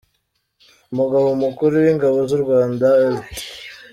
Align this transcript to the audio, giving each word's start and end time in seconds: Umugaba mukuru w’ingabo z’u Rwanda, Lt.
Umugaba 0.91 1.29
mukuru 1.43 1.73
w’ingabo 1.83 2.17
z’u 2.29 2.39
Rwanda, 2.43 2.87
Lt. 3.13 3.35